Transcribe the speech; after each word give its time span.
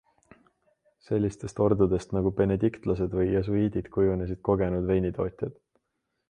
Sellistest 1.09 1.61
ordudest 1.65 2.15
nagu 2.17 2.31
benediktlased 2.39 3.13
või 3.19 3.27
jesuiidid 3.35 3.93
kujunesid 3.99 4.43
kogenud 4.51 4.91
veinitootjad. 4.95 5.63